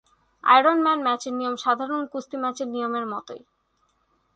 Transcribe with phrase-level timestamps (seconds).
[0.43, 3.41] Iron man ম্যাচের নিয়ম সাধারণ কুস্তি ম্যাচের নিয়মের মতোই।